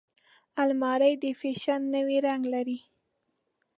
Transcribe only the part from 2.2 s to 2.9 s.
رنګ لري